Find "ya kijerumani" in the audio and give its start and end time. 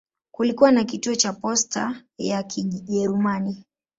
2.17-3.65